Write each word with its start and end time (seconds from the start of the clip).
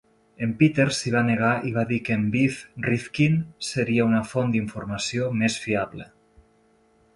En 0.45 0.53
Peter 0.61 0.85
s'hi 0.99 1.11
va 1.15 1.19
negar 1.27 1.51
i 1.71 1.73
va 1.75 1.83
dir 1.91 1.99
que 2.07 2.15
en 2.21 2.23
Biff 2.37 2.63
Rifkin 2.87 3.37
seria 3.69 4.09
una 4.11 4.25
font 4.33 4.57
d'informació 4.57 5.31
més 5.45 5.63
fiable. 5.69 6.11